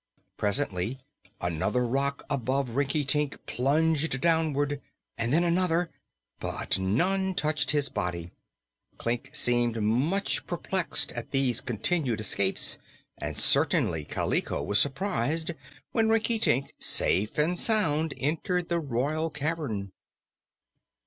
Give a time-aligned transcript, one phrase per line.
[0.35, 0.97] Presently
[1.39, 4.81] another rock above Rinkitink plunged downward,
[5.15, 5.91] and then another,
[6.39, 8.31] but none touched his body.
[8.97, 12.79] Klik seemed much perplexed at these continued escapes
[13.19, 15.51] and certainly Kaliko was surprised
[15.91, 19.91] when Rinkitink, safe and sound, entered the royal cavern.